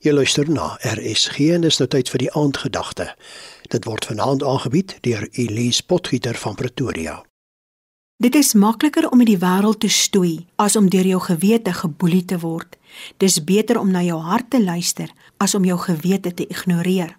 [0.00, 3.10] Jy luister na RSG en dis nou tyd vir die aandgedagte.
[3.68, 7.18] Dit word vanaand aangebied deur Elise Potgieter van Pretoria.
[8.16, 12.24] Dit is makliker om in die wêreld te stoei as om deur jou gewete geboelie
[12.24, 12.78] te word.
[13.20, 17.12] Dis beter om na jou hart te luister as om jou gewete te ignoreer.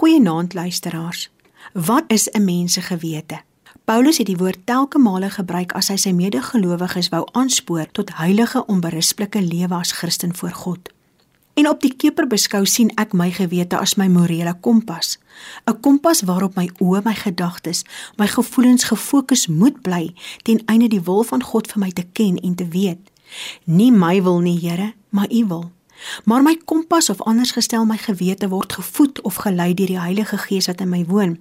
[0.00, 1.28] Goeienaand luisteraars.
[1.72, 3.42] Wat is 'n mens se gewete?
[3.84, 8.66] Paulus het die woord telke male gebruik as hy sy medegelowiges wou aanspoor tot heilige
[8.66, 10.93] onberisplike lewe as Christen voor God.
[11.54, 15.18] En op die keper beskou sien ek my gewete as my morele kompas,
[15.70, 17.84] 'n kompas waarop my oë, my gedagtes,
[18.16, 22.36] my gevoelens gefokus moet bly ten einde die wil van God vir my te ken
[22.36, 22.98] en te weet.
[23.64, 25.70] Nie my wil nie, Here, maar U wil.
[26.24, 30.38] Maar my kompas of anders gestel my gewete word gevoed of gelei deur die Heilige
[30.38, 31.38] Gees wat in my woon.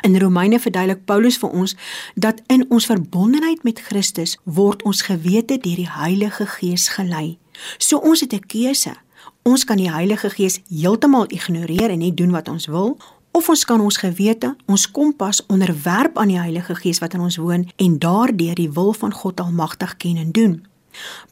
[0.00, 1.76] In Romeine verduidelik Paulus vir ons
[2.14, 7.38] dat in ons verbondenheid met Christus word ons gewete deur die Heilige Gees gelei.
[7.78, 8.94] So ons het 'n keuse.
[9.42, 12.96] Ons kan die Heilige Gees heeltemal ignoreer en net doen wat ons wil,
[13.30, 17.36] of ons kan ons gewete, ons kompas onderwerp aan die Heilige Gees wat in ons
[17.36, 20.66] woon en daardeur die wil van God Almagtig ken en doen.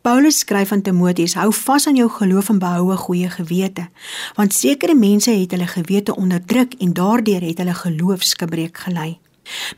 [0.00, 3.88] Paulus skryf aan Timoteus: Hou vas aan jou geloof en behou 'n goeie gewete,
[4.34, 9.18] want sekere mense het hulle gewete onderdruk en daardeur het hulle geloofsgebreek gelei.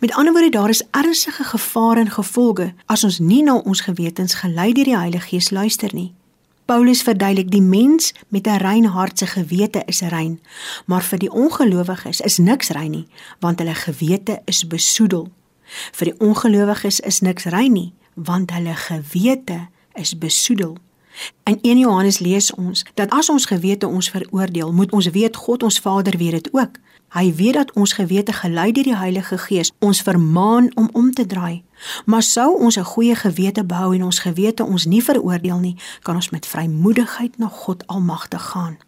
[0.00, 4.34] Met ander woorde, daar is ernstige gevare en gevolge as ons nie na ons gewetens
[4.34, 6.14] gelei deur die Heilige Gees luister nie.
[6.72, 10.40] Paulus verduidelik die mens met 'n rein hart se gewete is rein,
[10.86, 13.06] maar vir die ongelowiges is niks rein nie,
[13.40, 15.28] want hulle gewete is besoedel.
[15.92, 20.76] Vir die ongelowiges is niks rein nie, want hulle gewete is besoedel.
[21.44, 25.62] In 1 Johannes lees ons dat as ons gewete ons veroordeel, moet ons weet God
[25.62, 26.78] ons Vader weet dit ook.
[27.08, 31.26] Hy weet dat ons gewete gelei deur die Heilige Gees ons vermaan om om te
[31.26, 31.62] draai.
[32.04, 36.14] Maar sou ons 'n goeie gewete behou en ons gewete ons nie veroordeel nie, kan
[36.14, 38.78] ons met vrymoedigheid na God Almagtig gaan.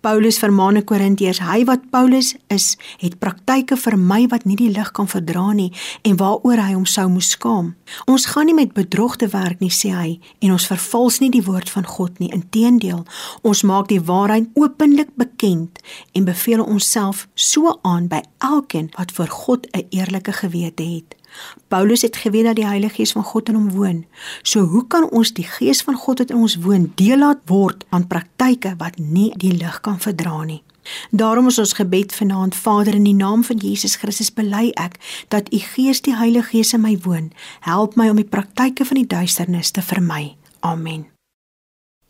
[0.00, 2.70] Paulus vermaan in Korintiërs, hy wat Paulus is,
[3.02, 5.68] het praktyke vermy wat nie die lig kan verdra nie
[6.08, 7.74] en waaroor hy hom sou moes skaam.
[8.08, 11.44] Ons gaan nie met bedrog te werk nie, sê hy, en ons vervals nie die
[11.44, 12.30] woord van God nie.
[12.32, 13.04] Inteendeel,
[13.44, 15.82] ons maak die waarheid openlik bekend
[16.16, 21.19] en beveel onsself so aan by elkeen wat vir God 'n eerlike gewete het.
[21.68, 24.06] Paulus het geweet dat die Heilige Gees van God in hom woon.
[24.42, 27.84] So hoe kan ons die Gees van God wat in ons woon deel laat word
[27.88, 30.62] aan praktyke wat nie die lig kan verdra nie?
[31.10, 34.98] Daarom is ons gebed vanaand Vader in die naam van Jesus Christus bely ek
[35.28, 37.32] dat u Gees die Heilige Gees in my woon.
[37.60, 40.36] Help my om die praktyke van die duisternis te vermy.
[40.60, 41.06] Amen.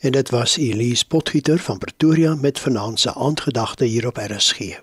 [0.00, 4.78] En dit was Elise Potgieter van Pretoria met vanaand se aandgedagte hier op RSG.